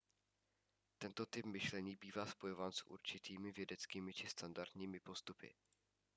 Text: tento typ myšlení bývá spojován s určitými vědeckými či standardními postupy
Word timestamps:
tento 0.97 1.25
typ 1.25 1.45
myšlení 1.45 1.95
bývá 1.95 2.25
spojován 2.25 2.71
s 2.71 2.83
určitými 2.83 3.51
vědeckými 3.51 4.13
či 4.13 4.27
standardními 4.27 4.99
postupy 4.99 5.53